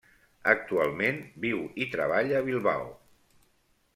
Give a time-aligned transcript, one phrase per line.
[0.53, 2.89] Actualment, viu i treballa a Bilbao.